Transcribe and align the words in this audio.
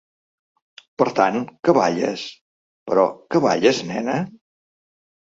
Per 1.01 1.05
tant: 1.17 1.35
que 1.67 1.75
balles?, 1.77 2.23
però 2.91 3.03
¿que 3.35 3.41
balles, 3.43 3.83
nena?. 3.91 4.17